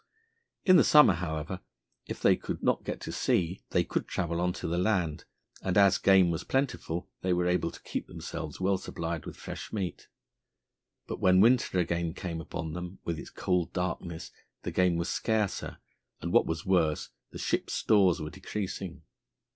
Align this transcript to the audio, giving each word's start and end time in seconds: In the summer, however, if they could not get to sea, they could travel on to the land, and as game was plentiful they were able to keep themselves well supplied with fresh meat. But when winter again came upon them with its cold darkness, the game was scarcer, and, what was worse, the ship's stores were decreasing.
In 0.65 0.77
the 0.77 0.83
summer, 0.83 1.13
however, 1.13 1.59
if 2.07 2.23
they 2.23 2.35
could 2.35 2.63
not 2.63 2.83
get 2.83 2.99
to 3.01 3.11
sea, 3.11 3.61
they 3.69 3.83
could 3.83 4.07
travel 4.07 4.41
on 4.41 4.51
to 4.53 4.67
the 4.67 4.79
land, 4.79 5.25
and 5.61 5.77
as 5.77 5.99
game 5.99 6.31
was 6.31 6.43
plentiful 6.43 7.07
they 7.21 7.33
were 7.33 7.45
able 7.45 7.69
to 7.69 7.79
keep 7.83 8.07
themselves 8.07 8.59
well 8.59 8.79
supplied 8.79 9.27
with 9.27 9.37
fresh 9.37 9.71
meat. 9.71 10.07
But 11.05 11.19
when 11.19 11.39
winter 11.39 11.77
again 11.77 12.15
came 12.15 12.41
upon 12.41 12.73
them 12.73 12.97
with 13.05 13.19
its 13.19 13.29
cold 13.29 13.73
darkness, 13.73 14.31
the 14.63 14.71
game 14.71 14.95
was 14.95 15.07
scarcer, 15.07 15.77
and, 16.19 16.33
what 16.33 16.47
was 16.47 16.65
worse, 16.65 17.09
the 17.29 17.37
ship's 17.37 17.73
stores 17.73 18.19
were 18.19 18.31
decreasing. 18.31 19.03